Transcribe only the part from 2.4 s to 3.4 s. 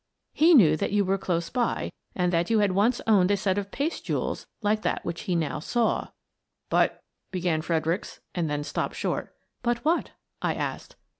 you had once owned a